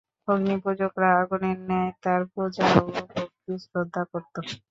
অগ্নিপূজকরা 0.27 1.09
আগুনের 1.19 1.57
ন্যায় 1.67 1.91
তারও 2.03 2.25
পূজা 2.33 2.65
ও 2.77 2.81
ভক্তি-শ্রদ্ধা 3.07 4.01
করত। 4.11 4.35